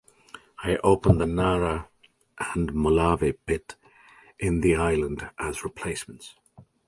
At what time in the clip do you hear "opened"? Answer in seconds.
0.83-1.21